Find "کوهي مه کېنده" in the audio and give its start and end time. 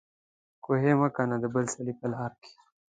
0.63-1.37